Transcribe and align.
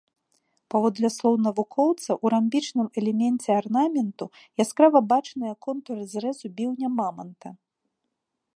Паводле 0.73 1.09
слоў 1.15 1.35
навукоўца, 1.47 2.11
у 2.23 2.31
рамбічным 2.33 2.87
элеменце 3.01 3.49
арнаменту 3.61 4.25
яскрава 4.65 4.99
бачныя 5.13 5.53
контуры 5.67 6.03
зрэзу 6.15 6.47
біўня 6.61 6.87
маманта. 6.99 7.49